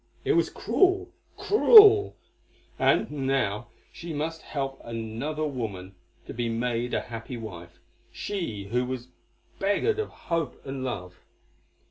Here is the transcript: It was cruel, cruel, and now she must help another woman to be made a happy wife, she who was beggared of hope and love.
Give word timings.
It 0.25 0.33
was 0.33 0.49
cruel, 0.49 1.11
cruel, 1.37 2.15
and 2.79 3.11
now 3.11 3.67
she 3.93 4.13
must 4.13 4.41
help 4.41 4.81
another 4.83 5.45
woman 5.45 5.93
to 6.25 6.33
be 6.33 6.49
made 6.49 6.95
a 6.95 7.01
happy 7.01 7.37
wife, 7.37 7.77
she 8.11 8.63
who 8.71 8.83
was 8.83 9.09
beggared 9.59 9.99
of 9.99 10.09
hope 10.09 10.59
and 10.65 10.83
love. 10.83 11.19